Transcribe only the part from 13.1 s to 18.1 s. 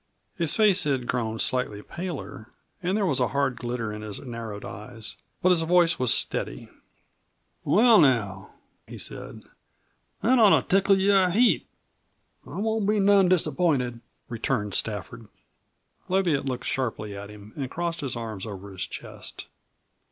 disappointed," returned Stafford. Leviatt looked sharply at him and crossed